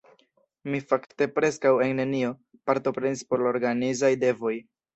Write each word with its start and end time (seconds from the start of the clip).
Mi 0.75 0.79
fakte 0.93 1.27
preskaŭ 1.35 1.75
en 1.89 2.01
nenio 2.03 2.33
partoprenis 2.71 3.25
pro 3.31 3.43
la 3.45 3.53
organizaj 3.55 4.13
devoj. 4.29 4.59